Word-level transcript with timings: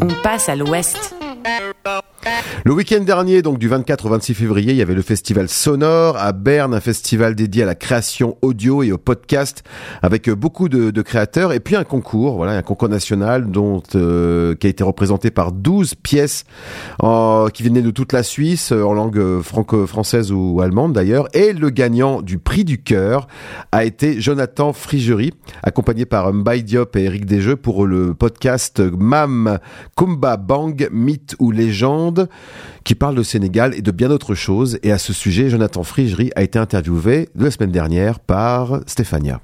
On 0.00 0.08
passe 0.22 0.48
à 0.48 0.56
l'ouest. 0.56 1.14
Le 2.64 2.72
week-end 2.72 3.00
dernier, 3.00 3.42
donc 3.42 3.58
du 3.58 3.68
24 3.68 4.06
au 4.06 4.08
26 4.08 4.34
février, 4.34 4.72
il 4.72 4.76
y 4.76 4.82
avait 4.82 4.94
le 4.94 5.02
festival 5.02 5.48
Sonore 5.48 6.16
à 6.16 6.32
Berne, 6.32 6.74
un 6.74 6.80
festival 6.80 7.34
dédié 7.34 7.62
à 7.62 7.66
la 7.66 7.74
création 7.74 8.36
audio 8.42 8.82
et 8.82 8.92
au 8.92 8.98
podcast 8.98 9.62
avec 10.02 10.30
beaucoup 10.30 10.68
de, 10.68 11.02
créateurs 11.02 11.52
et 11.52 11.60
puis 11.60 11.76
un 11.76 11.84
concours, 11.84 12.36
voilà, 12.36 12.52
un 12.52 12.62
concours 12.62 12.88
national 12.88 13.50
dont 13.50 13.82
euh, 13.94 14.54
qui 14.54 14.66
a 14.66 14.70
été 14.70 14.82
représenté 14.82 15.30
par 15.30 15.52
12 15.52 15.94
pièces 15.96 16.44
qui 17.52 17.62
venaient 17.62 17.82
de 17.82 17.90
toute 17.90 18.12
la 18.12 18.22
Suisse 18.22 18.72
euh, 18.72 18.82
en 18.82 18.94
langue 18.94 19.40
franco-française 19.42 20.32
ou 20.32 20.60
allemande 20.60 20.92
d'ailleurs. 20.92 21.28
Et 21.34 21.52
le 21.52 21.70
gagnant 21.70 22.22
du 22.22 22.38
prix 22.38 22.64
du 22.64 22.82
cœur 22.82 23.26
a 23.72 23.84
été 23.84 24.20
Jonathan 24.20 24.72
Frigerie 24.72 25.32
accompagné 25.62 26.06
par 26.06 26.32
Mbaye 26.32 26.62
Diop 26.62 26.96
et 26.96 27.04
Eric 27.04 27.26
Desjeux 27.26 27.56
pour 27.56 27.86
le 27.86 28.14
podcast 28.14 28.80
Mam 28.80 29.58
Kumba 29.96 30.36
Bang 30.36 30.88
Mythe 30.90 31.36
ou 31.38 31.50
légende 31.50 32.28
qui 32.84 32.94
parle 32.94 33.14
de 33.14 33.22
Sénégal 33.22 33.74
et 33.74 33.82
de 33.82 33.90
bien 33.90 34.08
d'autres 34.08 34.34
choses. 34.34 34.78
Et 34.82 34.92
à 34.92 34.98
ce 34.98 35.12
sujet, 35.12 35.48
Jonathan 35.48 35.82
Frigerie 35.82 36.30
a 36.36 36.42
été 36.42 36.58
interviewé 36.58 37.28
la 37.34 37.50
semaine 37.50 37.72
dernière 37.72 38.20
par 38.20 38.80
Stéphania. 38.86 39.40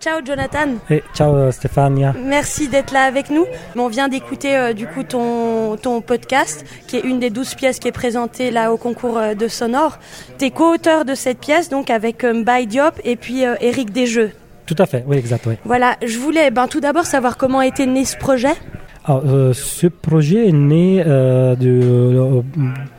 Ciao 0.00 0.20
Jonathan. 0.24 0.76
Et 0.90 1.02
ciao 1.12 1.34
euh, 1.34 1.50
Stéphania. 1.50 2.14
Merci 2.24 2.68
d'être 2.68 2.92
là 2.92 3.02
avec 3.02 3.30
nous. 3.30 3.46
On 3.74 3.88
vient 3.88 4.08
d'écouter 4.08 4.56
euh, 4.56 4.72
du 4.72 4.86
coup 4.86 5.02
ton, 5.02 5.76
ton 5.76 6.00
podcast, 6.00 6.64
qui 6.86 6.96
est 6.96 7.00
une 7.00 7.18
des 7.18 7.30
douze 7.30 7.54
pièces 7.56 7.80
qui 7.80 7.88
est 7.88 7.92
présentée 7.92 8.52
là 8.52 8.72
au 8.72 8.76
concours 8.76 9.18
euh, 9.18 9.34
de 9.34 9.48
Sonore. 9.48 9.98
Tu 10.38 10.44
es 10.46 10.50
co-auteur 10.52 11.04
de 11.04 11.16
cette 11.16 11.40
pièce, 11.40 11.68
donc 11.68 11.90
avec 11.90 12.24
Mbaye 12.24 12.68
Diop 12.68 12.94
et 13.02 13.16
puis 13.16 13.42
Eric 13.60 13.90
Desjeux. 13.90 14.30
Tout 14.68 14.76
à 14.78 14.84
fait, 14.84 15.02
oui, 15.06 15.16
exact. 15.16 15.48
Voilà, 15.64 15.96
je 16.06 16.18
voulais 16.18 16.50
ben, 16.50 16.66
tout 16.68 16.80
d'abord 16.80 17.06
savoir 17.06 17.38
comment 17.38 17.62
était 17.62 17.86
né 17.86 18.04
ce 18.04 18.18
projet. 18.18 18.52
Euh, 19.08 19.54
ce 19.54 19.86
projet 19.86 20.46
est 20.46 20.52
né 20.52 21.02
euh, 21.06 21.56
de, 21.56 21.80
euh, 21.80 22.42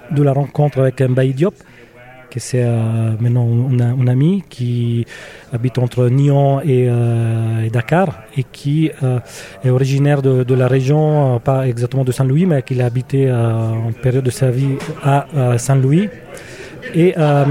de, 0.09 0.23
la 0.23 0.33
rencontre 0.33 0.79
avec 0.79 0.99
Mbaye 0.99 1.35
Diop, 1.35 1.53
qui 2.31 2.39
c'est 2.39 2.65
maintenant 3.19 3.47
un, 3.79 4.07
ami 4.07 4.43
qui 4.49 5.05
habite 5.53 5.77
entre 5.77 6.09
Nyon 6.09 6.59
et, 6.61 6.89
Dakar 7.71 8.23
et 8.35 8.43
qui 8.43 8.89
est 9.63 9.69
originaire 9.69 10.23
de, 10.23 10.53
la 10.55 10.67
région, 10.67 11.39
pas 11.39 11.67
exactement 11.67 12.03
de 12.03 12.11
Saint-Louis, 12.11 12.47
mais 12.47 12.63
qui 12.63 12.81
a 12.81 12.85
habité 12.87 13.31
en 13.31 13.91
période 14.01 14.23
de 14.23 14.31
sa 14.31 14.49
vie 14.49 14.75
à 15.03 15.27
Saint-Louis. 15.59 16.09
Et 16.95 17.15
à 17.15 17.45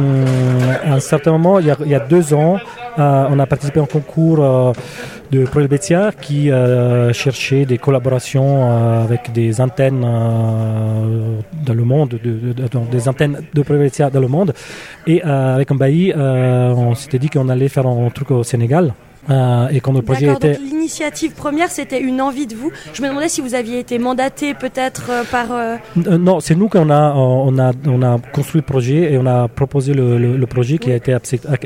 un 0.86 1.00
certain 1.00 1.32
moment, 1.32 1.60
il 1.60 1.66
y 1.66 1.70
a, 1.70 1.76
il 1.84 1.90
y 1.90 1.94
a 1.94 2.00
deux 2.00 2.34
ans, 2.34 2.56
euh, 2.56 2.77
on 2.98 3.38
a 3.38 3.46
participé 3.46 3.80
à 3.80 3.84
un 3.84 3.86
concours 3.86 4.38
euh, 4.40 4.72
de 5.30 5.44
Proelbetia 5.44 6.12
qui 6.20 6.50
euh, 6.50 7.12
cherchait 7.12 7.64
des 7.64 7.78
collaborations 7.78 9.02
avec 9.02 9.32
des 9.32 9.60
antennes 9.60 10.00
dans 10.00 11.74
le 11.74 11.84
monde, 11.84 12.18
des 12.90 13.08
antennes 13.08 13.40
de 13.54 13.62
Proelbetia 13.62 14.10
dans 14.10 14.20
le 14.20 14.28
monde. 14.28 14.54
Et 15.06 15.22
avec 15.22 15.70
un 15.70 15.74
bailli, 15.74 16.12
on 16.16 16.94
s'était 16.94 17.18
dit 17.18 17.28
qu'on 17.28 17.48
allait 17.48 17.68
faire 17.68 17.86
un 17.86 18.10
truc 18.10 18.30
au 18.30 18.42
Sénégal. 18.42 18.94
et 19.70 19.80
quand 19.80 19.92
le 19.92 20.02
projet 20.02 20.32
était. 20.32 20.54
L'initiative 20.54 21.32
première, 21.34 21.70
c'était 21.70 22.00
une 22.00 22.22
envie 22.22 22.46
de 22.46 22.54
vous. 22.54 22.72
Je 22.94 23.02
me 23.02 23.08
demandais 23.08 23.28
si 23.28 23.42
vous 23.42 23.54
aviez 23.54 23.78
été 23.78 23.98
mandaté 23.98 24.54
peut-être 24.54 25.10
par. 25.30 25.48
non, 25.96 26.40
c'est 26.40 26.54
nous 26.54 26.68
qu'on 26.68 26.90
a, 26.90 27.12
on 27.14 27.58
a, 27.58 27.72
on 27.86 28.02
a 28.02 28.18
construit 28.32 28.62
le 28.62 28.66
projet 28.66 29.12
et 29.12 29.18
on 29.18 29.26
a 29.26 29.48
proposé 29.48 29.92
le, 29.92 30.46
projet 30.46 30.78
qui 30.78 30.90
a 30.90 30.96
été 30.96 31.12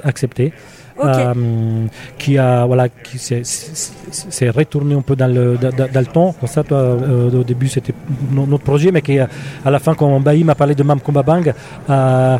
accepté. 0.03 0.53
Euh, 1.01 1.87
qui 2.19 2.39
a 2.39 2.67
voilà 2.67 2.89
qui 2.89 3.19
s'est 3.19 4.51
retourné 4.51 4.95
un 4.95 5.01
peu 5.01 5.17
dans 5.17 5.33
le 5.33 5.57
dans, 5.57 6.01
le 6.01 6.07
temps. 6.07 6.35
Comme 6.39 6.65
euh, 6.73 7.31
au 7.41 7.45
début 7.45 7.69
c'était 7.69 7.95
notre 8.31 8.63
projet 8.63 8.93
mais 8.93 9.01
qui 9.01 9.19
à 9.19 9.29
la 9.65 9.79
fin 9.79 9.95
quand 9.95 10.21
Baï 10.21 10.45
m'a 10.45 10.55
parlé 10.55 10.75
de 10.75 10.83
Mam 10.83 11.01
Bang 11.25 11.53
euh, 11.91 12.39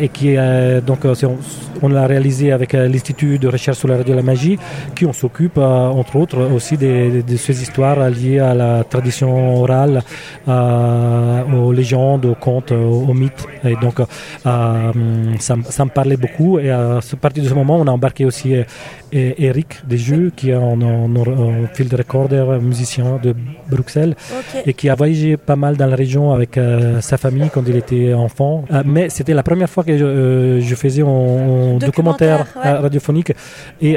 et, 0.00 0.08
qui 0.08 0.36
donc 0.86 1.06
on, 1.82 1.88
l'a 1.88 2.06
réalisé 2.06 2.52
avec 2.52 2.72
l'institut 2.72 3.38
de 3.38 3.48
recherche 3.48 3.78
sur 3.78 3.88
la 3.88 3.98
radio 3.98 4.14
et 4.14 4.16
la 4.16 4.22
magie 4.22 4.58
qui 4.94 5.06
on 5.06 5.12
s'occupe 5.12 5.58
entre 5.58 6.16
autres 6.16 6.38
aussi 6.54 6.76
de, 6.76 7.22
ces 7.36 7.62
histoires 7.62 8.10
liées 8.10 8.38
à 8.38 8.54
la 8.54 8.84
tradition 8.84 9.60
orale 9.60 10.02
aux 10.46 11.72
légendes 11.72 12.24
aux 12.24 12.34
contes 12.34 12.72
aux, 12.72 13.14
mythes. 13.14 13.46
Et 13.64 13.76
donc 13.76 14.00
ça, 14.44 15.64
me 15.84 15.88
parlait 15.90 16.16
beaucoup 16.16 16.58
à 17.14 17.16
partir 17.16 17.42
de 17.42 17.48
ce 17.48 17.54
moment, 17.54 17.76
on 17.78 17.86
a 17.86 17.90
embarqué 17.90 18.24
aussi 18.24 18.54
euh, 18.54 18.64
Eric 19.12 19.80
Desjeux, 19.86 20.32
qui 20.34 20.50
est 20.50 20.54
un, 20.54 20.80
un, 20.80 21.66
field 21.74 21.92
recorder, 21.94 22.58
musicien 22.60 23.18
de 23.22 23.34
Bruxelles, 23.68 24.14
et 24.66 24.74
qui 24.74 24.88
a 24.88 24.94
voyagé 24.94 25.36
pas 25.36 25.56
mal 25.56 25.76
dans 25.76 25.86
la 25.86 25.96
région 25.96 26.32
avec 26.32 26.56
euh, 26.56 27.00
sa 27.00 27.16
famille 27.16 27.50
quand 27.52 27.62
il 27.66 27.76
était 27.76 28.14
enfant. 28.14 28.64
Euh, 28.70 28.82
mais 28.84 29.08
c'était 29.08 29.34
la 29.34 29.42
première 29.42 29.68
fois 29.68 29.84
que 29.84 29.96
je, 29.96 30.74
faisais 30.74 31.02
un, 31.02 31.78
documentaire, 31.78 32.46
radiophonique. 32.56 33.32
Et, 33.80 33.96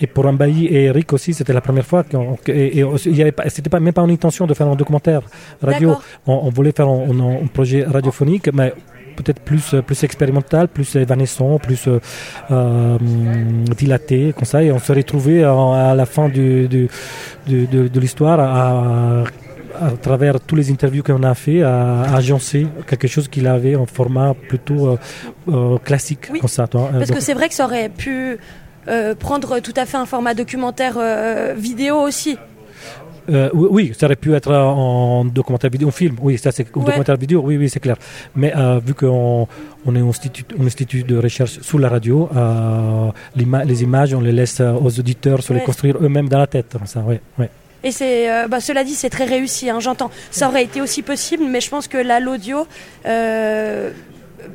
et 0.00 0.06
pour 0.06 0.26
Ambaï 0.26 0.66
et 0.66 0.84
Eric 0.84 1.12
aussi, 1.12 1.34
c'était 1.34 1.52
la 1.52 1.60
première 1.60 1.86
fois. 1.86 2.04
c'était 2.44 3.70
pas 3.70 3.80
même 3.80 3.92
pas 3.92 4.02
une 4.02 4.10
intention 4.10 4.46
de 4.46 4.54
faire 4.54 4.68
un 4.68 4.76
documentaire 4.76 5.22
radio. 5.62 5.96
On, 6.26 6.40
on, 6.44 6.50
voulait 6.50 6.72
faire 6.72 6.88
un, 6.88 7.42
un 7.44 7.46
projet 7.46 7.84
radiophonique, 7.84 8.50
mais 8.52 8.72
peut-être 9.16 9.40
plus, 9.40 9.74
euh, 9.74 9.82
plus 9.82 10.02
expérimental, 10.04 10.68
plus 10.68 10.96
évanescent, 10.96 11.58
plus 11.58 11.86
euh, 11.88 11.98
euh, 12.50 12.98
dilaté, 13.76 14.32
comme 14.34 14.44
ça. 14.44 14.62
Et 14.62 14.72
on 14.72 14.78
se 14.78 14.92
retrouvait 14.92 15.42
à, 15.42 15.94
la 15.94 16.06
fin 16.06 16.28
du, 16.28 16.68
de, 16.68 16.88
de 17.46 18.00
l'histoire 18.00 18.40
à, 18.40 19.24
à 19.80 19.90
travers 19.92 20.40
tous 20.40 20.56
les 20.56 20.70
interviews 20.70 21.02
qu'on 21.02 21.22
a 21.22 21.34
fait, 21.34 21.62
à, 21.62 22.02
agencer 22.14 22.66
quelque 22.86 23.08
chose 23.08 23.28
qu'il 23.28 23.46
avait 23.46 23.76
en 23.76 23.86
format 23.86 24.34
plutôt 24.34 24.98
classique. 25.84 26.28
Comme 26.40 26.48
ça, 26.48 26.66
Parce 26.66 27.10
que 27.10 27.20
c'est 27.20 27.34
vrai 27.34 27.48
que 27.48 27.54
ça 27.54 27.64
aurait 27.64 27.88
pu 27.88 28.38
prendre 29.18 29.60
tout 29.60 29.74
à 29.76 29.86
fait 29.86 29.96
un 29.96 30.06
format 30.06 30.34
documentaire 30.34 30.98
vidéo 31.56 31.96
aussi. 31.96 32.36
Euh, 33.28 33.50
oui, 33.52 33.92
ça 33.98 34.06
aurait 34.06 34.16
pu 34.16 34.34
être 34.34 34.52
en 34.52 35.24
documentaire 35.24 35.70
vidéo, 35.70 35.88
en 35.88 35.92
film. 35.92 36.16
Oui, 36.20 36.38
ça 36.38 36.52
c'est 36.52 36.66
documentaire 36.72 37.16
vidéo. 37.16 37.42
Oui, 37.44 37.56
oui, 37.56 37.68
c'est 37.68 37.80
clair. 37.80 37.96
Mais 38.34 38.52
euh, 38.56 38.80
vu 38.84 38.94
qu'on 38.94 39.46
on 39.86 39.96
est 39.96 40.00
un 40.00 40.08
institut, 40.08 40.44
un 40.58 40.66
institut 40.66 41.02
de 41.02 41.16
recherche 41.16 41.60
sous 41.60 41.78
la 41.78 41.88
radio, 41.88 42.28
euh, 42.34 43.10
les 43.36 43.82
images, 43.82 44.14
on 44.14 44.20
les 44.20 44.32
laisse 44.32 44.60
aux 44.60 44.98
auditeurs 44.98 45.42
se 45.42 45.52
les 45.52 45.60
construire 45.60 45.96
eux-mêmes 46.00 46.28
dans 46.28 46.38
la 46.38 46.46
tête. 46.46 46.76
Ça, 46.86 47.00
ouais, 47.00 47.20
ouais. 47.38 47.50
Et 47.82 47.92
c'est, 47.92 48.46
bah, 48.48 48.60
cela 48.60 48.84
dit, 48.84 48.94
c'est 48.94 49.10
très 49.10 49.24
réussi. 49.24 49.70
Hein, 49.70 49.80
J'entends. 49.80 50.10
Ça 50.30 50.48
aurait 50.48 50.64
été 50.64 50.80
aussi 50.80 51.02
possible, 51.02 51.44
mais 51.48 51.60
je 51.60 51.70
pense 51.70 51.88
que 51.88 51.98
là, 51.98 52.20
l'audio 52.20 52.66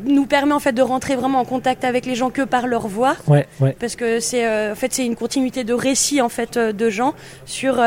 nous 0.04 0.26
permet 0.26 0.54
en 0.54 0.60
fait 0.60 0.74
de 0.74 0.82
rentrer 0.82 1.16
vraiment 1.16 1.40
en 1.40 1.46
contact 1.46 1.86
avec 1.86 2.08
les 2.08 2.16
gens 2.16 2.32
que 2.32 2.42
par 2.42 2.66
leur 2.66 2.88
voix. 2.88 3.16
Ouais, 3.28 3.48
ouais. 3.60 3.76
Parce 3.80 3.96
que 3.96 4.20
c'est, 4.20 4.72
en 4.72 4.76
fait, 4.76 4.92
c'est 4.94 5.06
une 5.06 5.16
continuité 5.16 5.64
de 5.64 5.74
récits 5.74 6.22
en 6.22 6.30
fait 6.30 6.58
de 6.58 6.90
gens 6.90 7.14
sur 7.46 7.80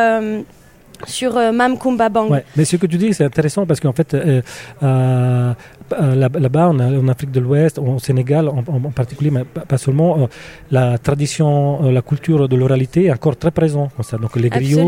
sur 1.07 1.37
euh, 1.37 1.53
Mam 1.53 1.79
Kumba 1.79 2.09
Bang. 2.09 2.31
Ouais, 2.31 2.45
mais 2.57 2.65
ce 2.65 2.77
que 2.77 2.87
tu 2.87 2.97
dis, 2.97 3.15
c'est 3.15 3.25
intéressant 3.25 3.67
parce 3.67 3.81
qu'en 3.81 3.93
fait, 3.93 4.15
euh, 4.15 4.43
euh, 4.83 5.55
là-bas, 5.91 6.69
en, 6.69 7.09
Afrique 7.09 7.31
de 7.31 7.41
l'Ouest, 7.41 7.79
au 7.79 7.99
Sénégal 7.99 8.49
en, 8.49 8.63
particulier, 8.91 9.31
mais 9.31 9.45
pas 9.45 9.79
seulement, 9.79 10.29
la 10.71 10.99
tradition, 10.99 11.91
la 11.91 12.03
culture 12.03 12.49
de 12.49 12.57
l'oralité 12.57 13.07
est 13.07 13.13
encore 13.13 13.37
très 13.37 13.51
présente. 13.51 13.91
Donc 14.21 14.37
les 14.37 14.51
griots 14.51 14.81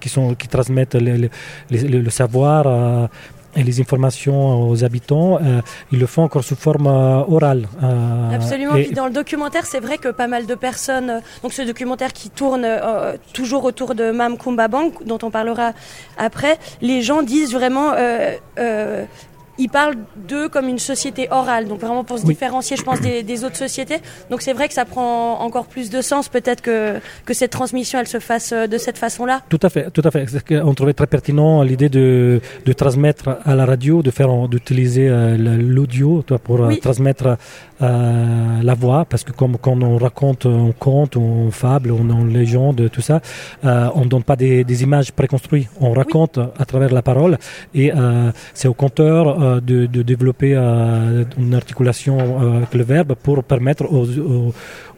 qui, 0.00 0.08
sont, 0.08 0.34
qui 0.34 0.48
transmettent 0.48 0.96
le 0.96 2.10
savoir 2.10 3.08
et 3.56 3.62
les 3.62 3.80
informations 3.80 4.68
aux 4.68 4.84
habitants, 4.84 5.38
euh, 5.42 5.60
ils 5.92 5.98
le 5.98 6.06
font 6.06 6.22
encore 6.22 6.44
sous 6.44 6.56
forme 6.56 6.86
euh, 6.86 7.22
orale. 7.28 7.68
Euh, 7.82 8.30
Absolument. 8.34 8.74
Et 8.76 8.84
puis 8.84 8.94
dans 8.94 9.06
le 9.06 9.12
documentaire, 9.12 9.66
c'est 9.66 9.80
vrai 9.80 9.98
que 9.98 10.08
pas 10.08 10.26
mal 10.26 10.46
de 10.46 10.54
personnes, 10.54 11.20
donc 11.42 11.52
ce 11.52 11.62
documentaire 11.62 12.12
qui 12.12 12.30
tourne 12.30 12.66
toujours 13.32 13.64
autour 13.64 13.94
de 13.94 14.10
Mam 14.10 14.36
Kumba 14.38 14.68
Bank, 14.68 15.04
dont 15.06 15.18
on 15.22 15.30
parlera 15.30 15.72
après, 16.16 16.58
les 16.80 17.02
gens 17.02 17.22
disent 17.22 17.52
vraiment 17.52 17.92
ils 19.58 19.68
parlent 19.68 19.96
d'eux 20.28 20.48
comme 20.48 20.68
une 20.68 20.78
société 20.78 21.28
orale, 21.30 21.68
donc 21.68 21.80
vraiment 21.80 22.04
pour 22.04 22.18
se 22.18 22.26
différencier, 22.26 22.76
je 22.76 22.82
pense, 22.82 23.00
des, 23.00 23.44
autres 23.44 23.56
sociétés. 23.56 23.98
Donc 24.30 24.42
c'est 24.42 24.52
vrai 24.52 24.68
que 24.68 24.74
ça 24.74 24.84
prend 24.84 25.40
encore 25.40 25.66
plus 25.66 25.90
de 25.90 26.00
sens, 26.00 26.28
peut-être 26.28 26.60
que, 26.60 26.98
que 27.24 27.34
cette 27.34 27.50
transmission, 27.50 27.98
elle 27.98 28.06
se 28.06 28.20
fasse 28.20 28.52
euh, 28.52 28.66
de 28.66 28.78
cette 28.78 28.98
façon-là. 28.98 29.42
Tout 29.48 29.60
à 29.62 29.68
fait, 29.68 29.90
tout 29.90 30.02
à 30.04 30.10
fait. 30.10 30.26
On 30.64 30.74
trouvait 30.74 30.92
très 30.92 31.06
pertinent 31.06 31.62
l'idée 31.62 31.88
de, 31.88 32.40
de 32.64 32.72
transmettre 32.72 33.38
à 33.44 33.54
la 33.54 33.66
radio, 33.66 34.02
de 34.02 34.10
faire, 34.10 34.48
d'utiliser 34.48 35.08
euh, 35.08 35.36
l'audio 35.36 36.24
pour 36.42 36.64
euh, 36.64 36.74
transmettre 36.76 37.36
la 37.80 38.74
voix, 38.74 39.04
parce 39.04 39.24
que 39.24 39.32
comme 39.32 39.58
quand 39.58 39.82
on 39.82 39.98
raconte 39.98 40.46
un 40.46 40.72
conte, 40.78 41.16
une 41.16 41.50
fable, 41.52 41.90
une 41.90 42.32
légende, 42.32 42.88
tout 42.90 43.02
ça, 43.02 43.20
on 43.62 44.04
ne 44.04 44.08
donne 44.08 44.22
pas 44.22 44.36
des, 44.36 44.64
des 44.64 44.82
images 44.82 45.12
préconstruites. 45.12 45.68
On 45.80 45.92
raconte 45.92 46.38
à 46.38 46.64
travers 46.64 46.92
la 46.92 47.02
parole 47.02 47.36
et 47.74 47.92
c'est 48.54 48.68
au 48.68 48.74
conteur 48.74 49.36
euh, 49.44 49.60
de, 49.60 49.86
de, 49.86 50.02
développer 50.02 50.54
une 50.54 51.54
articulation 51.54 52.18
avec 52.56 52.74
le 52.74 52.84
verbe 52.84 53.14
pour 53.14 53.44
permettre 53.44 53.84
aux, 53.90 54.52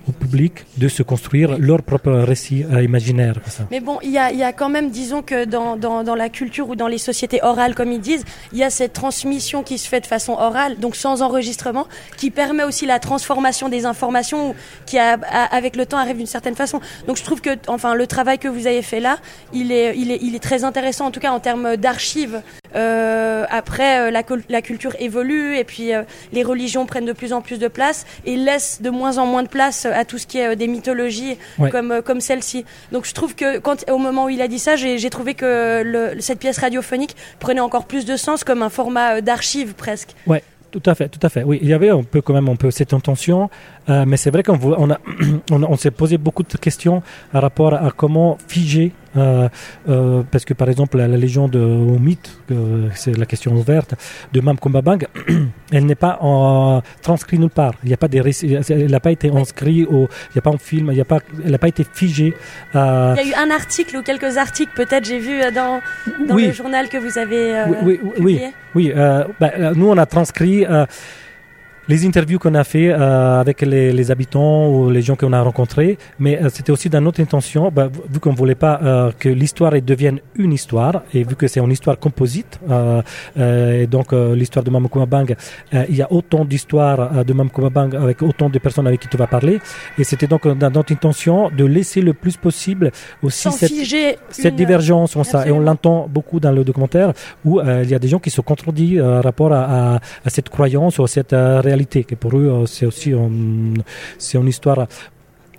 au 0.08 0.12
public 0.12 0.64
de 0.76 0.88
se 0.88 1.02
construire 1.02 1.58
leur 1.58 1.82
propre 1.82 2.10
récit 2.10 2.64
euh, 2.64 2.82
imaginaire. 2.82 3.34
Mais 3.70 3.80
bon, 3.80 3.98
il 4.02 4.10
y 4.10 4.18
a, 4.18 4.32
y 4.32 4.42
a, 4.42 4.52
quand 4.52 4.68
même, 4.68 4.90
disons 4.90 5.22
que 5.22 5.44
dans, 5.44 5.76
dans, 5.76 6.04
dans, 6.04 6.14
la 6.14 6.28
culture 6.28 6.68
ou 6.68 6.76
dans 6.76 6.88
les 6.88 6.98
sociétés 6.98 7.40
orales, 7.42 7.74
comme 7.74 7.92
ils 7.92 8.00
disent, 8.00 8.24
il 8.52 8.58
y 8.58 8.64
a 8.64 8.70
cette 8.70 8.92
transmission 8.92 9.62
qui 9.62 9.78
se 9.78 9.88
fait 9.88 10.00
de 10.00 10.06
façon 10.06 10.32
orale, 10.32 10.78
donc 10.78 10.96
sans 10.96 11.22
enregistrement, 11.22 11.86
qui 12.16 12.30
permet 12.30 12.64
aussi 12.64 12.86
la 12.86 12.98
transformation 12.98 13.68
des 13.68 13.86
informations, 13.86 14.54
qui 14.86 14.98
a, 14.98 15.12
avec 15.50 15.76
le 15.76 15.86
temps 15.86 15.98
arrive 15.98 16.18
d'une 16.18 16.26
certaine 16.26 16.54
façon. 16.54 16.80
Donc 17.06 17.16
je 17.16 17.24
trouve 17.24 17.40
que, 17.40 17.50
enfin, 17.68 17.94
le 17.94 18.06
travail 18.06 18.38
que 18.38 18.48
vous 18.48 18.66
avez 18.66 18.82
fait 18.82 19.00
là, 19.00 19.18
il 19.52 19.72
est, 19.72 19.96
il 19.96 20.10
est, 20.10 20.18
il 20.22 20.34
est 20.34 20.42
très 20.42 20.64
intéressant, 20.64 21.06
en 21.06 21.10
tout 21.10 21.20
cas 21.20 21.32
en 21.32 21.40
termes 21.40 21.76
d'archives. 21.76 22.42
Euh, 22.74 23.44
après, 23.50 24.00
euh, 24.00 24.10
la, 24.10 24.22
la, 24.48 24.62
culture 24.62 24.94
évolue 24.98 25.56
et 25.56 25.64
puis 25.64 25.94
euh, 25.94 26.02
les 26.32 26.42
religions 26.42 26.84
prennent 26.84 27.06
de 27.06 27.12
plus 27.12 27.32
en 27.32 27.40
plus 27.40 27.58
de 27.58 27.68
place 27.68 28.04
et 28.24 28.36
laissent 28.36 28.82
de 28.82 28.90
moins 28.90 29.18
en 29.18 29.26
moins 29.26 29.42
de 29.42 29.48
place 29.48 29.86
à 29.96 30.04
tout 30.04 30.18
ce 30.18 30.26
qui 30.26 30.38
est 30.38 30.52
euh, 30.52 30.54
des 30.54 30.68
mythologies 30.68 31.38
comme, 31.70 31.90
euh, 31.90 32.02
comme 32.02 32.20
celle-ci. 32.20 32.64
Donc 32.92 33.06
je 33.06 33.14
trouve 33.14 33.34
que 33.34 33.58
quand, 33.58 33.88
au 33.90 33.98
moment 33.98 34.26
où 34.26 34.28
il 34.28 34.42
a 34.42 34.48
dit 34.48 34.58
ça, 34.58 34.76
j'ai 34.76 35.10
trouvé 35.10 35.34
que 35.34 35.82
le, 35.84 36.20
cette 36.20 36.38
pièce 36.38 36.58
radiophonique 36.58 37.16
prenait 37.40 37.60
encore 37.60 37.86
plus 37.86 38.04
de 38.04 38.16
sens 38.16 38.44
comme 38.44 38.62
un 38.62 38.68
format 38.68 39.16
euh, 39.16 39.20
d'archive 39.20 39.74
presque. 39.74 40.10
Ouais. 40.26 40.42
Tout 40.72 40.82
à 40.90 40.94
fait, 40.94 41.08
tout 41.08 41.20
à 41.22 41.30
fait. 41.30 41.42
Oui, 41.42 41.58
il 41.62 41.68
y 41.68 41.72
avait 41.72 41.88
un 41.88 42.02
peu 42.02 42.20
quand 42.20 42.34
même 42.34 42.50
un 42.50 42.56
peu 42.56 42.70
cette 42.70 42.92
intention, 42.92 43.48
mais 43.88 44.18
c'est 44.18 44.30
vrai 44.30 44.42
qu'on 44.42 44.58
on, 44.62 44.90
on, 45.50 45.62
on 45.62 45.76
s'est 45.76 45.92
posé 45.92 46.18
beaucoup 46.18 46.42
de 46.42 46.56
questions 46.58 47.02
par 47.32 47.40
rapport 47.40 47.72
à 47.72 47.90
comment 47.96 48.36
figer 48.46 48.92
euh, 49.16 49.48
euh, 49.88 50.22
parce 50.30 50.44
que 50.44 50.54
par 50.54 50.68
exemple 50.68 50.98
la, 50.98 51.08
légende 51.08 51.56
au 51.56 51.98
mythe, 51.98 52.38
c'est 52.94 53.16
la 53.16 53.26
question 53.26 53.52
ouverte, 53.52 53.94
de 54.32 54.40
Mam 54.40 54.58
Kumbabang, 54.58 55.06
elle 55.72 55.86
n'est 55.86 55.94
pas 55.94 56.18
en, 56.20 56.82
transcrite 57.02 57.40
nulle 57.40 57.50
part. 57.50 57.74
Il 57.82 57.88
n'y 57.88 57.94
a 57.94 57.96
pas 57.96 58.08
des 58.08 58.22
elle 58.70 58.90
n'a 58.90 59.00
pas 59.00 59.12
été 59.12 59.30
inscrite, 59.30 59.86
au, 59.88 60.08
il 60.30 60.32
n'y 60.34 60.38
a 60.38 60.42
pas 60.42 60.50
un 60.50 60.58
film, 60.58 60.90
il 60.92 60.98
y 60.98 61.00
a 61.00 61.04
pas, 61.04 61.18
elle 61.44 61.50
n'a 61.50 61.58
pas 61.58 61.68
été 61.68 61.84
figée. 61.84 62.34
Euh, 62.74 63.14
il 63.18 63.28
y 63.28 63.34
a 63.34 63.36
eu 63.36 63.44
un 63.44 63.50
article 63.50 63.96
ou 63.96 64.02
quelques 64.02 64.36
articles 64.36 64.72
peut-être, 64.74 65.04
j'ai 65.04 65.18
vu 65.18 65.40
dans, 65.54 65.80
dans 66.26 66.36
le 66.36 66.52
journal 66.52 66.88
que 66.88 66.98
vous 66.98 67.18
avez 67.18 67.64
oui, 67.82 68.00
oui, 68.02 68.12
publié. 68.14 68.52
Oui, 68.74 68.92
oui 68.94 69.24
bah, 69.40 69.50
nous 69.74 69.88
on 69.88 69.98
a 69.98 70.06
transcrit 70.06 70.64
les 71.88 72.04
interviews 72.06 72.38
qu'on 72.38 72.54
a 72.54 72.64
fait 72.64 72.90
euh, 72.90 73.40
avec 73.40 73.62
les, 73.62 73.92
les, 73.92 74.10
habitants 74.10 74.68
ou 74.68 74.90
les 74.90 75.02
gens 75.02 75.16
qu'on 75.16 75.32
a 75.32 75.40
rencontrés, 75.40 75.98
mais 76.18 76.40
euh, 76.42 76.48
c'était 76.52 76.72
aussi 76.72 76.88
dans 76.88 77.00
notre 77.00 77.20
intention, 77.20 77.70
bah, 77.72 77.88
vu 78.10 78.18
qu'on 78.18 78.34
voulait 78.34 78.54
pas 78.54 78.80
euh, 78.82 79.12
que 79.18 79.28
l'histoire 79.28 79.72
devienne 79.80 80.20
une 80.34 80.52
histoire, 80.52 81.02
et 81.14 81.22
vu 81.22 81.36
que 81.36 81.46
c'est 81.46 81.60
une 81.60 81.70
histoire 81.70 81.98
composite, 81.98 82.58
et 83.36 83.86
donc 83.86 84.12
l'histoire 84.12 84.64
de 84.64 84.70
Mamakuma 84.70 85.06
Bang, 85.06 85.36
il 85.72 85.96
y 85.96 86.02
a 86.02 86.10
autant 86.12 86.44
d'histoires 86.44 87.24
de 87.24 87.32
Mamakuma 87.32 87.70
Bang 87.70 87.94
avec 87.94 88.22
autant 88.22 88.48
de 88.48 88.58
personnes 88.58 88.86
avec 88.86 89.00
qui 89.00 89.08
tu 89.08 89.16
vas 89.16 89.26
parler, 89.26 89.60
et 89.98 90.04
c'était 90.04 90.26
donc 90.26 90.46
dans 90.46 90.70
notre 90.70 90.92
intention 90.92 91.50
de 91.50 91.64
laisser 91.64 92.00
le 92.00 92.12
plus 92.12 92.36
possible 92.36 92.90
aussi 93.22 93.50
cette, 93.52 94.18
cette 94.30 94.56
divergence, 94.56 95.20
ça, 95.22 95.46
et 95.46 95.50
on 95.50 95.60
l'entend 95.60 96.08
beaucoup 96.08 96.40
dans 96.40 96.52
le 96.52 96.64
documentaire 96.64 97.12
où 97.44 97.60
il 97.60 97.88
y 97.88 97.94
a 97.94 97.98
des 97.98 98.08
gens 98.08 98.18
qui 98.18 98.30
se 98.30 98.40
contredisent 98.40 99.00
par 99.00 99.24
rapport 99.24 99.52
à, 99.52 99.94
à, 99.94 99.94
à, 99.96 100.30
cette 100.30 100.48
croyance 100.48 100.98
ou 100.98 101.04
à 101.04 101.08
cette 101.08 101.32
réalité 101.32 101.75
que 101.84 102.14
pour 102.14 102.36
eux, 102.36 102.48
euh, 102.48 102.66
c'est 102.66 102.86
aussi 102.86 103.14
c'est 104.18 104.38
une 104.38 104.48
histoire 104.48 104.80
euh, 104.80 104.86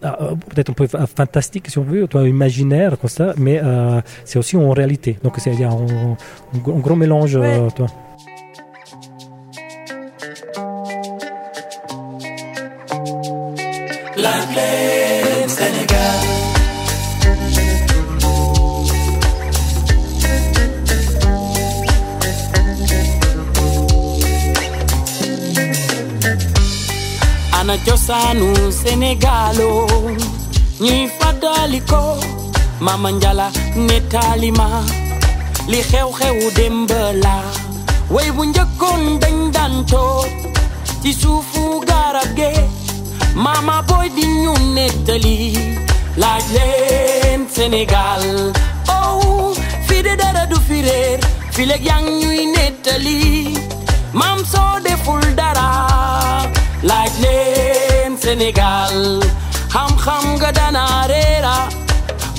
euh, 0.04 0.36
peut-être 0.50 0.70
un 0.70 0.74
peu 0.74 0.88
fantastique 0.88 1.70
si 1.70 1.78
on 1.78 1.84
veut, 1.84 2.08
toi, 2.08 2.28
imaginaire 2.28 2.98
comme 3.00 3.10
ça, 3.10 3.34
mais 3.38 3.62
c'est 4.26 4.40
aussi 4.40 4.58
en 4.58 4.72
réalité. 4.72 5.18
Donc 5.24 5.38
il 5.46 5.60
y 5.60 5.64
a 5.64 5.70
un, 5.70 6.18
gros 6.64 6.96
mélange. 6.96 7.40
toi. 7.76 7.88
Ana 27.68 27.78
cosaanu 27.86 28.48
Sénégalo 28.72 29.70
oh. 29.92 30.12
ñuy 30.80 31.10
fàttaliko 31.20 32.02
Mama 32.80 33.10
Njala 33.12 33.48
nettali 33.88 34.52
ma 34.60 34.68
li 35.72 35.80
xew-xewu 35.90 36.46
démb 36.58 36.92
la. 37.24 37.36
Way 38.14 38.30
bu 38.36 38.44
njëkkoon 38.50 39.02
dañ 39.22 39.38
daan 39.56 39.74
mama 43.44 43.76
boy 43.88 44.08
di 44.16 44.26
ñu 44.44 44.54
nettali 44.76 45.38
laaj 46.22 46.46
Sénégal 47.56 48.24
oh 49.00 49.54
fii 49.88 50.02
de 50.06 50.14
dara 50.22 50.44
du 50.52 50.58
fi 50.68 50.78
réer 50.88 51.20
fi 51.54 51.64
leeg 51.70 51.84
yaa 51.90 52.02
ñuy 52.20 52.42
soo 54.52 54.74
deful 54.86 55.24
dara 55.40 55.68
leen 56.84 58.18
Sénégal 58.18 59.20
xam-xam 59.74 60.24
nga 60.40 60.52
dana 60.52 60.86
reera 61.12 61.58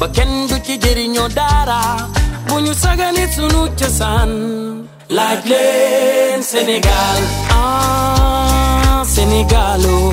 ba 0.00 0.06
kenn 0.16 0.46
du 0.48 0.56
ci 0.66 0.74
jëriñoo 0.82 1.28
dara. 1.38 1.80
Bu 2.48 2.54
ñu 2.64 2.72
sagane 2.74 3.24
sunu 3.34 3.68
cosaan. 3.78 4.30
Leen 5.50 6.42
Sénégal 6.42 7.22
ah 7.50 9.02
Sénégalo 9.04 10.12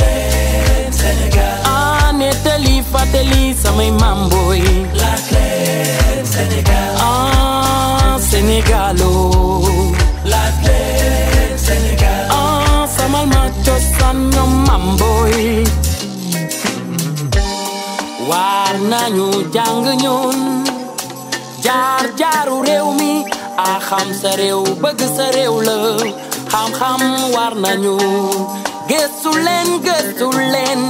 leen 0.00 0.92
Sénégal 0.92 1.58
ah 1.64 2.10
nettali 2.18 2.82
fàttali 2.92 3.54
samay 3.62 3.90
mamboy 4.00 4.62
laaj 5.00 5.24
leen 5.34 6.24
Sénégal 6.34 6.94
ah 7.00 8.16
Sénégalo 8.30 9.23
ñoom 14.34 14.52
mamboy 14.66 15.64
war 18.28 18.74
nañu 18.90 19.26
jàng 19.54 19.84
ñun. 20.02 20.38
Jaar 21.64 22.04
jaaru 22.20 22.56
réew 22.68 22.88
mi 23.00 23.24
a 23.56 23.78
xam 23.88 24.08
sa 24.20 24.30
réew 24.40 24.62
bëgg 24.82 25.00
sa 25.16 25.26
réew 25.36 25.60
la. 25.68 25.78
Xam-xam 26.52 27.00
war 27.34 27.54
nañu. 27.64 27.96
Gëstu 28.90 29.30
leen 29.46 29.68
gëstu 29.86 30.26
leen. 30.54 30.82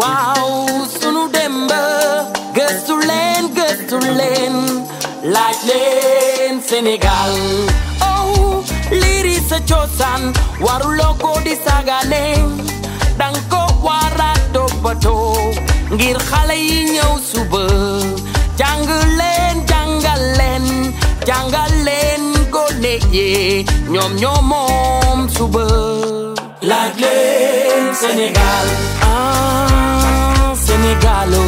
Waaw 0.00 0.48
sunu 1.00 1.22
demb 1.36 1.70
gëstu 2.56 2.94
leen 3.10 3.44
gëstu 3.58 3.96
leen. 4.18 4.54
Laaj 5.34 5.58
leen 5.68 6.54
Sénégal 6.68 7.32
oh 8.90 8.94
liiri 9.02 9.36
sa 9.48 9.58
cosaan 9.68 10.22
waruloo 10.64 11.14
ko 11.22 11.32
di 11.44 11.54
sagane. 11.64 12.26
Dang 13.18 13.36
ko 13.52 13.62
wara 13.86 14.32
toppatoo 14.54 15.52
ngir 15.94 16.18
xale 16.28 16.56
yi 16.68 16.78
ñëw 16.94 17.12
suba. 17.30 17.64
Jàng 18.58 18.84
leen 19.18 19.56
jàngal 19.70 20.22
leen 20.38 20.66
jàngal 21.28 21.72
leen 21.86 22.22
gone 22.54 22.94
yi 23.14 23.28
ñoom 23.92 24.12
ñoo 24.22 24.40
moom 24.50 25.18
suba. 25.36 25.64
Laaj 26.70 26.92
leen 27.02 27.84
Sénégal 28.00 28.66
ah 29.02 30.52
Sénégalo 30.64 31.44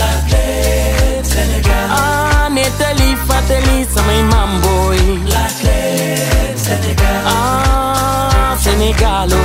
laaj 0.00 0.22
leen 0.32 1.24
Sénégal 1.32 1.88
ah 2.00 2.48
nettali 2.56 3.08
fàttali 3.26 3.76
samay 3.94 4.22
maam 4.32 4.50
booy 4.62 5.00
laaj 5.32 5.56
leen 5.66 6.35
Sénégal 6.66 7.22
ah 7.26 8.56
Sénégalo 8.64 9.44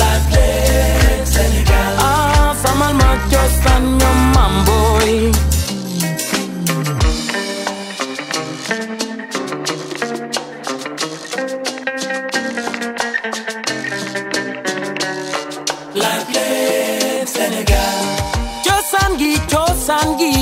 laaj 0.00 0.22
leen 0.34 1.20
Sénégal 1.34 1.92
ah 2.10 2.50
samal 2.62 2.92
ma 3.00 3.10
cosaan 3.30 3.82
ñoom 4.00 4.18
maam 4.34 4.54
booy 4.66 5.14
laaj 16.00 16.22
leen 16.34 17.26
Sénégal 17.34 18.00
cosaan 18.66 19.12
gi 19.20 19.32
cosaan 19.52 20.08
gi 20.20 20.32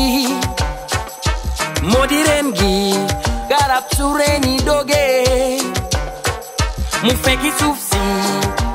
mu 7.10 7.16
fekki 7.24 7.50
suuf 7.58 7.78
si. 7.90 8.00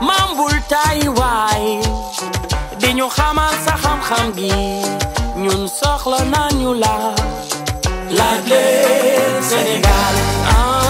Mambul 0.07 0.55
tay 0.71 0.99
waay. 1.17 1.65
Di 2.79 2.89
ñu 2.97 3.07
xamal 3.15 3.53
sa 3.65 3.73
xam-xam 3.83 4.25
gi. 4.37 4.51
Ñun 5.43 5.61
soxla 5.79 6.19
nañu 6.33 6.71
la. 6.83 6.95
Laaj 8.17 8.39
leen 8.51 9.33
Sénégal. 9.49 10.15
Ah 10.57 10.85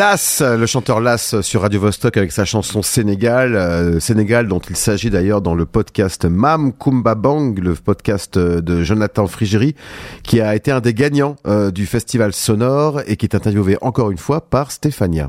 Las, 0.00 0.40
le 0.40 0.64
chanteur 0.64 0.98
Las 0.98 1.42
sur 1.42 1.60
Radio 1.60 1.78
Vostok 1.78 2.16
avec 2.16 2.32
sa 2.32 2.46
chanson 2.46 2.80
Sénégal, 2.80 3.54
euh, 3.54 4.00
Sénégal 4.00 4.48
dont 4.48 4.60
il 4.60 4.74
s'agit 4.74 5.10
d'ailleurs 5.10 5.42
dans 5.42 5.54
le 5.54 5.66
podcast 5.66 6.24
Mam 6.24 6.72
Kumba 6.72 7.14
Bang, 7.14 7.58
le 7.58 7.74
podcast 7.74 8.38
de 8.38 8.82
Jonathan 8.82 9.26
Frigeri, 9.26 9.74
qui 10.22 10.40
a 10.40 10.54
été 10.54 10.70
un 10.70 10.80
des 10.80 10.94
gagnants 10.94 11.36
euh, 11.46 11.70
du 11.70 11.84
festival 11.84 12.32
sonore 12.32 13.02
et 13.08 13.18
qui 13.18 13.26
est 13.26 13.34
interviewé 13.34 13.76
encore 13.82 14.10
une 14.10 14.16
fois 14.16 14.40
par 14.40 14.72
Stéphania. 14.72 15.28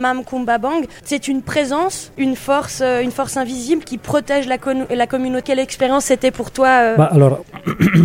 Mam 0.00 0.24
Kumba 0.24 0.58
Bang, 0.58 0.84
c'est 1.04 1.28
une 1.28 1.42
présence, 1.42 2.10
une 2.18 2.34
force, 2.34 2.80
euh, 2.80 3.02
une 3.02 3.12
force 3.12 3.36
invisible 3.36 3.84
qui 3.84 3.98
protège 3.98 4.48
la, 4.48 4.56
la 4.90 5.06
communauté. 5.06 5.44
Quelle 5.44 5.60
expérience 5.60 6.06
c'était 6.06 6.32
pour 6.32 6.50
toi 6.50 6.96
bah, 6.96 7.08
Alors, 7.12 7.44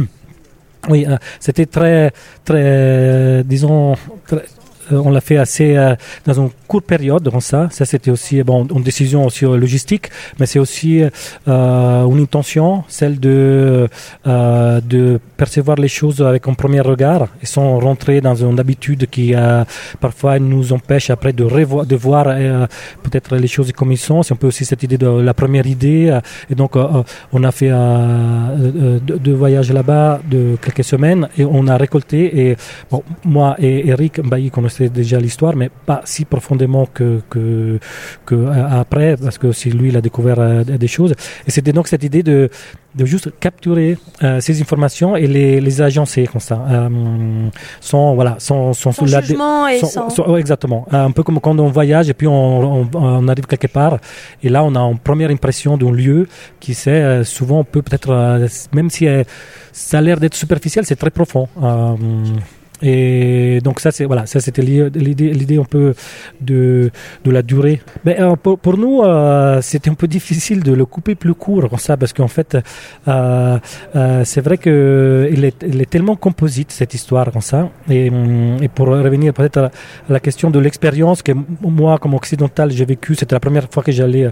oui, 0.90 1.08
c'était 1.40 1.66
très, 1.66 2.12
très, 2.46 3.44
disons, 3.44 3.96
très, 4.28 4.46
on 4.92 5.10
l'a 5.10 5.22
fait 5.22 5.38
assez 5.38 5.76
euh, 5.76 5.96
dans 6.26 6.34
une 6.34 6.50
courte 6.68 6.86
période 6.86 7.24
dans 7.24 7.40
ça. 7.40 7.70
Ça 7.72 7.86
c'était 7.86 8.12
aussi 8.12 8.44
bon 8.44 8.68
une 8.76 8.84
décision 8.84 9.26
aussi 9.26 9.46
euh, 9.46 9.58
logistique, 9.58 10.10
mais 10.40 10.46
c'est 10.46 10.60
aussi 10.60 11.02
une 11.48 12.20
intention, 12.22 12.84
celle 12.88 13.20
de 13.20 13.88
de 14.26 15.20
percevoir 15.38 15.78
les 15.78 15.88
choses 15.88 16.22
avec 16.22 16.48
un 16.48 16.54
premier 16.54 16.82
regard 16.82 17.28
et 17.42 17.46
sans 17.46 17.80
rentrer 17.80 18.22
dans 18.22 18.36
une 18.36 18.60
habitude 18.60 19.08
qui 19.08 19.34
parfois 20.00 20.40
nous 20.40 20.74
empêche 20.74 21.10
après 21.10 21.34
de 21.34 21.44
revoir, 21.44 21.86
de 21.86 21.96
voir 21.96 22.26
peut-être 23.04 23.36
les 23.36 23.48
choses 23.48 23.72
comme 23.72 23.92
ils 23.92 23.98
sont. 23.98 24.24
C'est 24.24 24.34
un 24.34 24.38
peu 24.38 24.48
aussi 24.48 24.66
cette 24.66 24.84
idée 24.84 24.98
de 24.98 25.08
la 25.08 25.34
première 25.34 25.68
idée. 25.68 26.20
et 26.50 26.56
donc 26.56 26.74
on 27.34 27.44
a 27.44 27.52
fait 27.52 27.72
deux, 29.02 29.34
voyages 29.34 29.72
là-bas 29.72 30.20
de 30.30 30.58
quelques 30.62 30.84
semaines 30.84 31.30
et 31.38 31.46
on 31.46 31.68
a 31.68 31.78
récolté 31.78 32.50
et 32.50 32.58
bon, 32.92 33.04
moi 33.24 33.56
et 33.60 33.88
Eric 33.88 34.22
Bailly 34.22 34.50
qu'on 34.52 34.68
c'est 34.70 34.90
déjà 34.90 35.20
l'histoire, 35.20 35.56
mais 35.56 35.70
pas 35.86 36.02
si 36.06 36.26
profondément 36.26 36.57
que, 36.94 37.22
que, 37.30 37.80
que 38.26 38.36
euh, 38.36 38.80
après, 38.82 39.16
parce 39.18 39.38
que 39.38 39.52
si 39.52 39.70
lui, 39.70 39.90
il 39.90 39.98
a 39.98 40.02
découvert 40.02 40.40
euh, 40.40 40.64
des 40.64 40.88
choses. 40.88 41.14
Et 41.48 41.52
c'était 41.52 41.74
donc 41.74 41.88
cette 41.88 42.04
idée 42.04 42.24
de, 42.24 42.50
de 42.96 43.06
juste 43.06 43.32
capturer 43.40 43.98
euh, 44.24 44.40
ces 44.40 44.62
informations 44.62 45.16
et 45.16 45.28
les, 45.28 45.62
les 45.62 45.82
agencer 45.82 46.28
comme 46.28 46.42
ça, 46.42 46.66
euh, 46.70 46.90
sans 47.80 48.16
voilà, 48.16 48.36
sans, 48.40 48.74
sans, 48.74 48.92
sans 48.92 49.06
jugement 49.06 49.68
et 49.68 49.80
sans, 49.80 50.10
sans... 50.10 50.38
exactement, 50.38 50.88
un 50.92 51.12
peu 51.12 51.24
comme 51.24 51.40
quand 51.40 51.58
on 51.60 51.68
voyage 51.68 52.10
et 52.10 52.14
puis 52.14 52.28
on, 52.28 52.82
on, 52.82 52.90
on, 52.94 53.28
arrive 53.28 53.46
quelque 53.46 53.68
part 53.68 54.00
et 54.44 54.50
là 54.50 54.64
on 54.64 54.74
a 54.76 54.80
une 54.80 55.00
première 55.00 55.30
impression 55.30 55.78
d'un 55.78 55.92
lieu 55.92 56.28
qui 56.60 56.74
c'est 56.74 57.24
souvent 57.24 57.64
peut 57.64 57.82
peut-être 57.82 58.48
même 58.74 58.90
si 58.90 59.08
ça 59.72 60.00
a 60.00 60.02
l'air 60.02 60.20
d'être 60.20 60.36
superficiel, 60.36 60.86
c'est 60.86 60.96
très 60.96 61.12
profond. 61.12 61.48
Et 62.82 63.60
donc 63.64 63.80
ça 63.80 63.92
c'est 63.92 64.06
voilà 64.06 64.26
ça 64.26 64.40
c'était 64.40 64.62
l'idée 64.62 65.34
l'idée 65.34 65.58
un 65.58 65.64
peu 65.64 65.94
de 66.42 66.92
de 67.26 67.32
la 67.32 67.42
durée. 67.42 67.82
Mais 68.06 68.20
euh, 68.22 68.36
pour, 68.36 68.60
pour, 68.60 68.78
nous 68.78 69.02
euh, 69.02 69.62
c'était 69.62 69.90
un 69.90 69.96
peu 69.96 70.08
difficile 70.08 70.62
de 70.62 70.74
le 70.74 70.86
couper 70.86 71.16
plus 71.16 71.34
court 71.34 71.70
comme 71.70 71.80
ça 71.80 71.98
parce 71.98 72.14
qu'en 72.14 72.28
fait 72.28 72.58
euh, 73.08 73.58
euh 73.96 74.24
c'est 74.24 74.42
vrai 74.42 74.58
que 74.58 75.30
il 75.32 75.44
est, 75.46 75.64
il 75.68 75.82
est 75.82 75.90
tellement 75.90 76.16
composite 76.16 76.72
cette 76.72 76.94
histoire 76.94 77.32
comme 77.32 77.42
ça. 77.42 77.70
Et, 77.90 78.10
mm, 78.10 78.64
et 78.64 78.68
pour 78.68 78.88
revenir 78.88 79.34
peut-être 79.34 79.58
à, 79.58 79.72
la 80.10 80.20
question 80.20 80.52
de 80.52 80.60
l'expérience 80.60 81.24
que 81.24 81.32
moi 81.62 81.98
comme 81.98 82.14
occidental 82.14 82.72
j'ai 82.72 82.86
vécu 82.86 83.16
c'était 83.16 83.36
la 83.36 83.40
première 83.40 83.68
fois 83.72 83.84
que 83.84 83.92
j'allais 83.92 84.30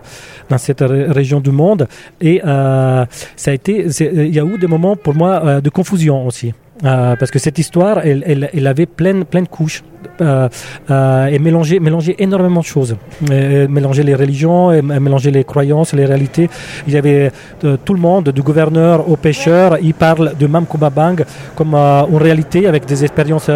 dans 0.49 0.57
cette 0.57 0.81
région 0.81 1.39
du 1.39 1.51
monde. 1.51 1.87
Et 2.21 2.41
ça 2.43 3.07
a 3.51 3.53
été 3.53 3.87
il 3.99 4.35
y 4.35 4.39
a 4.39 4.45
eu 4.45 4.57
des 4.57 4.67
moments 4.67 4.95
pour 4.95 5.15
moi 5.15 5.61
de 5.61 5.69
confusion 5.69 6.25
aussi. 6.27 6.53
euh, 6.53 6.64
parce 6.81 7.31
que 7.31 7.39
cette 7.39 7.57
histoire, 7.59 7.99
elle, 8.05 8.23
elle, 8.25 8.49
elle 8.53 8.67
avait 8.67 8.85
plein, 8.85 9.21
plein 9.23 9.41
de 9.41 9.47
couches 9.47 9.83
euh, 9.83 9.85
euh, 9.85 9.94
et 10.19 11.39
mélanger, 11.39 11.79
mélanger 11.79 12.15
énormément 12.19 12.61
de 12.61 12.65
choses. 12.65 12.95
Euh, 13.31 13.67
mélanger 13.67 14.03
les 14.03 14.15
religions, 14.15 14.71
et 14.71 14.81
mélanger 14.81 15.31
les 15.31 15.43
croyances, 15.43 15.93
les 15.93 16.05
réalités. 16.05 16.49
Il 16.87 16.93
y 16.93 16.97
avait 16.97 17.31
euh, 17.63 17.77
tout 17.83 17.93
le 17.93 17.99
monde, 17.99 18.29
du 18.29 18.41
gouverneur 18.41 19.09
au 19.09 19.15
pêcheur, 19.15 19.77
il 19.81 19.93
parle 19.93 20.33
de 20.37 20.47
Mam 20.47 20.65
Bang 20.93 21.23
comme 21.55 21.73
euh, 21.73 22.03
une 22.09 22.17
réalité 22.17 22.67
avec 22.67 22.85
des 22.85 23.03
expériences 23.03 23.49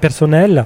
personnelles. 0.00 0.64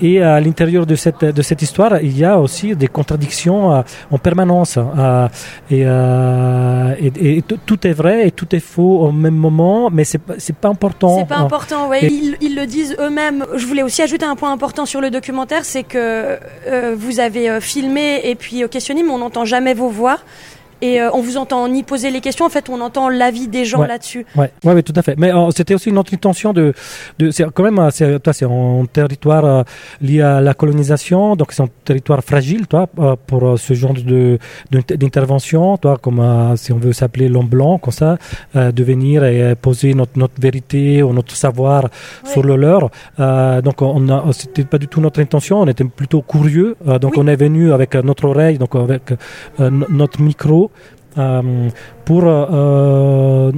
et 0.00 0.22
à 0.22 0.40
l'intérieur 0.40 0.86
de 0.86 0.94
cette, 0.94 1.24
de 1.24 1.42
cette 1.42 1.62
histoire, 1.62 2.00
il 2.00 2.16
y 2.16 2.24
a 2.24 2.38
aussi 2.38 2.76
des 2.76 2.88
contradictions 2.88 3.84
en 4.10 4.18
permanence. 4.18 4.78
et, 5.70 5.82
et, 5.82 7.38
et 7.38 7.42
tout 7.42 7.86
est 7.86 7.92
vrai 7.92 8.28
et 8.28 8.30
tout 8.30 8.54
est 8.54 8.60
faux 8.60 9.00
au 9.06 9.12
même 9.12 9.34
moment, 9.34 9.90
mais 9.90 10.04
c'est 10.04 10.56
pas 10.56 10.68
important. 10.68 11.18
C'est 11.18 11.28
pas 11.28 11.38
important, 11.38 11.88
oui. 11.90 11.98
Il, 12.02 12.36
il 12.40 12.54
le 12.56 12.61
disent 12.64 12.96
eux-mêmes. 12.98 13.46
Je 13.54 13.66
voulais 13.66 13.82
aussi 13.82 14.02
ajouter 14.02 14.24
un 14.24 14.36
point 14.36 14.52
important 14.52 14.86
sur 14.86 15.00
le 15.00 15.10
documentaire, 15.10 15.64
c'est 15.64 15.84
que 15.84 16.38
euh, 16.66 16.94
vous 16.96 17.20
avez 17.20 17.48
euh, 17.48 17.60
filmé 17.60 18.20
et 18.24 18.34
puis 18.34 18.68
questionné, 18.68 19.02
mais 19.02 19.10
on 19.10 19.18
n'entend 19.18 19.44
jamais 19.44 19.74
vos 19.74 19.88
voix 19.88 20.18
et 20.82 21.00
euh, 21.00 21.10
on 21.14 21.22
vous 21.22 21.36
entend 21.36 21.66
ni 21.68 21.84
poser 21.84 22.10
les 22.10 22.20
questions. 22.20 22.44
En 22.44 22.50
fait, 22.50 22.68
on 22.68 22.80
entend 22.80 23.08
l'avis 23.08 23.46
des 23.46 23.64
gens 23.64 23.82
là-dessus. 23.82 24.26
Ouais, 24.34 24.50
ouais, 24.64 24.74
ouais, 24.74 24.82
tout 24.82 24.92
à 24.96 25.02
fait. 25.02 25.14
Mais 25.16 25.32
euh, 25.32 25.50
c'était 25.56 25.74
aussi 25.74 25.88
une 25.90 25.98
autre 25.98 26.12
intention 26.12 26.52
de, 26.52 26.74
de 27.20 27.30
c'est 27.30 27.46
quand 27.54 27.62
même, 27.62 27.78
euh, 27.78 27.90
c'est, 27.90 28.18
toi, 28.18 28.32
c'est 28.32 28.44
un 28.44 28.84
territoire 28.92 29.64
lié 30.00 30.20
à 30.20 30.40
la 30.40 30.54
colonisation, 30.54 31.36
donc 31.36 31.52
c'est 31.52 31.62
un 31.62 31.68
territoire 31.84 32.22
fragile, 32.22 32.66
toi, 32.66 32.88
pour 33.26 33.58
ce 33.58 33.74
genre 33.74 33.94
de, 33.94 34.38
d'intervention, 34.70 35.76
toi, 35.76 35.98
comme 36.02 36.20
si 36.56 36.72
on 36.72 36.78
veut 36.78 36.92
s'appeler 36.92 37.28
l'homme 37.28 37.46
blanc, 37.46 37.78
comme 37.78 37.92
ça, 37.92 38.18
de 38.54 38.82
venir 38.82 39.22
et 39.24 39.54
poser 39.54 39.94
notre, 39.94 40.18
notre 40.18 40.40
vérité 40.40 41.02
ou 41.02 41.12
notre 41.12 41.36
savoir 41.36 41.88
sur 42.24 42.42
le 42.42 42.56
leur. 42.56 42.90
donc, 43.62 43.82
on 43.82 44.08
a, 44.08 44.32
c'était 44.32 44.64
pas 44.64 44.78
du 44.78 44.88
tout 44.88 45.00
notre 45.00 45.20
intention. 45.20 45.60
On 45.60 45.68
était 45.68 45.84
plutôt 45.84 46.22
curieux. 46.22 46.76
donc, 47.00 47.16
on 47.16 47.28
est 47.28 47.36
venu 47.36 47.72
avec 47.72 47.94
notre 47.94 48.24
oreille, 48.24 48.58
donc 48.58 48.74
avec 48.74 49.12
notre 49.60 50.20
micro 50.20 50.71
euh, 50.71 50.71
pour 52.04 52.22
euh, 52.24 53.52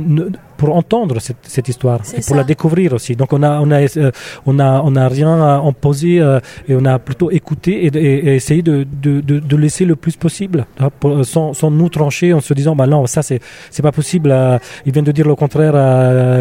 pour 0.57 0.75
entendre 0.75 1.21
cette, 1.21 1.37
cette 1.43 1.69
histoire 1.69 2.01
et 2.17 2.21
pour 2.21 2.37
la 2.37 2.45
découvrir 2.45 2.93
aussi. 2.93 3.17
Donc 3.17 3.33
on 3.33 3.43
a 3.43 3.61
on 3.61 3.71
a 3.71 3.81
euh, 3.97 4.11
on 4.47 4.59
a 4.59 4.83
on 4.85 4.97
a 4.97 5.09
rien 5.09 5.41
à 5.43 5.57
imposer 5.59 6.21
euh, 6.21 6.41
et 6.69 6.75
on 6.75 6.85
a 6.85 6.99
plutôt 6.99 7.31
écouté 7.31 7.87
et, 7.87 7.97
et, 7.97 8.35
essayé 8.35 8.63
de, 8.63 8.87
de, 9.03 9.21
de, 9.21 9.39
de, 9.39 9.57
laisser 9.57 9.85
le 9.85 9.97
plus 9.97 10.17
possible 10.17 10.67
hein, 10.79 10.91
pour, 11.01 11.25
sans, 11.25 11.55
sans 11.55 11.71
nous 11.71 11.89
trancher 11.89 12.33
en 12.33 12.41
se 12.41 12.55
disant 12.55 12.77
bah 12.77 12.87
non 12.87 13.07
ça 13.07 13.23
c'est 13.23 13.41
c'est 13.71 13.83
pas 13.83 13.93
possible. 13.93 14.31
Euh, 14.33 14.59
il 14.87 14.93
vient 14.93 15.03
de 15.03 15.13
dire 15.13 15.27
le 15.27 15.35
contraire 15.35 15.75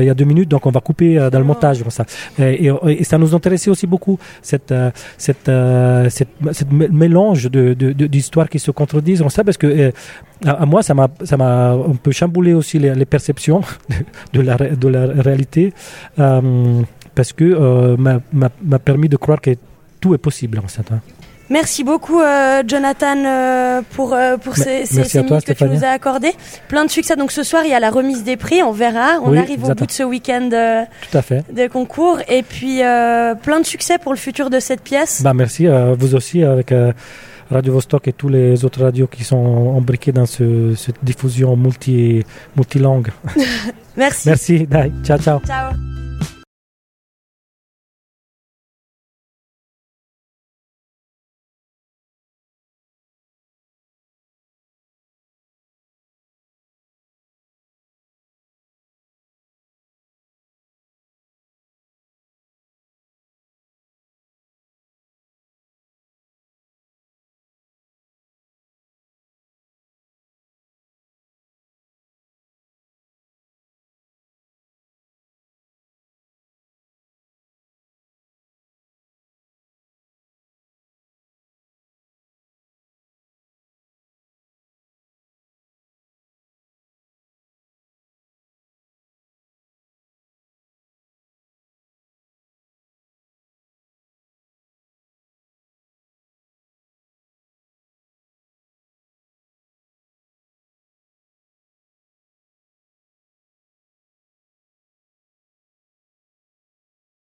il 0.01 0.05
y 0.05 0.10
a 0.10 0.13
deux 0.13 0.25
minutes 0.25 0.50
donc 0.50 0.65
on 0.65 0.72
va 0.72 0.79
couper 0.79 1.15
dans 1.32 1.39
le 1.39 1.46
montage 1.46 1.82
comme 1.82 1.91
ça. 1.91 2.05
Et, 2.39 2.70
et, 2.88 3.03
ça 3.03 3.17
nous 3.17 3.34
intéressait 3.36 3.70
aussi 3.70 3.88
beaucoup 3.88 4.17
cette 4.41 4.74
cette 5.17 5.51
cette, 6.10 6.29
cette 6.51 6.72
mélange 6.72 7.50
de 7.50 7.74
d'histoires 7.74 8.50
qui 8.50 8.60
se 8.60 8.72
contredisent 8.72 9.20
comme 9.20 9.29
ça 9.29 9.43
parce 9.43 9.58
que 9.58 9.91
à, 10.46 10.65
moi 10.65 10.84
ça 10.84 10.93
m'a 10.93 11.08
ça 11.24 11.38
m'a 11.38 11.72
un 11.72 11.96
peu 12.01 12.12
chamboulé 12.12 12.53
aussi 12.53 12.79
les, 12.79 12.93
les 12.93 13.05
perceptions 13.05 13.62
de 14.33 14.41
la, 14.41 14.57
de 14.57 14.88
la 14.88 15.05
réalité, 15.22 15.74
euh, 16.19 16.81
parce 17.15 17.33
que 17.33 17.43
euh, 17.43 17.98
m'a 17.98 18.79
permis 18.79 19.10
de 19.10 19.17
croire 19.17 19.41
que 19.41 19.51
tout 20.00 20.13
est 20.13 20.19
possible 20.19 20.60
en 20.60 20.67
fait. 20.67 20.91
Hein. 20.91 21.00
Merci 21.50 21.83
beaucoup, 21.83 22.19
euh, 22.19 22.63
Jonathan, 22.65 23.83
pour, 23.91 24.17
pour 24.43 24.55
ces, 24.55 24.86
ces, 24.86 25.22
minutes 25.22 25.45
que 25.45 25.53
tu 25.53 25.65
nous 25.65 25.83
as 25.83 25.89
accordées. 25.89 26.31
Plein 26.67 26.86
de 26.86 26.89
succès. 26.89 27.15
Donc 27.15 27.31
ce 27.31 27.43
soir, 27.43 27.63
il 27.65 27.69
y 27.69 27.74
a 27.74 27.79
la 27.79 27.91
remise 27.91 28.24
des 28.24 28.38
prix. 28.38 28.63
On 28.63 28.72
verra. 28.72 29.19
On 29.22 29.38
arrive 29.38 29.63
au 29.65 29.74
bout 29.74 29.86
de 29.86 29.91
ce 29.91 30.03
week-end 30.03 30.50
de 30.50 31.67
concours. 31.67 32.19
Et 32.29 32.43
puis, 32.43 32.77
plein 32.77 33.60
de 33.60 33.65
succès 33.65 33.98
pour 34.00 34.13
le 34.13 34.17
futur 34.17 34.50
de 34.50 34.60
cette 34.60 34.81
pièce. 34.81 35.22
Bah, 35.22 35.33
merci. 35.33 35.67
vous 35.67 36.15
aussi, 36.15 36.43
avec 36.43 36.74
Radio 37.52 37.74
Vostok 37.74 38.08
et 38.08 38.14
tous 38.14 38.30
les 38.30 38.66
autres 38.66 38.82
radios 38.82 39.08
qui 39.08 39.24
sont 39.24 39.36
embriqués 39.36 40.12
dans 40.12 40.26
ce, 40.26 40.74
cette 40.76 41.04
diffusion 41.04 41.56
multi, 41.56 42.24
multilangue. 42.56 43.10
Merci. 43.98 44.30
Merci. 44.30 44.68
Ciao, 45.04 45.20
ciao. 45.20 45.40
Ciao. 45.46 46.02